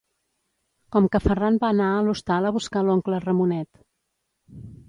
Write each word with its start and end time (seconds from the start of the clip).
Com 0.95 1.09
que 1.15 1.21
Ferran 1.25 1.59
va 1.65 1.69
anar 1.75 1.91
a 1.97 2.01
l'hostal 2.07 2.49
a 2.51 2.55
buscar 2.57 2.85
l'oncle 2.89 3.23
Ramonet. 3.29 3.87